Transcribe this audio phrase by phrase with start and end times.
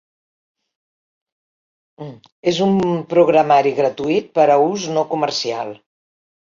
[2.53, 2.81] És un
[3.13, 5.77] programari gratuït per a ús no comercial.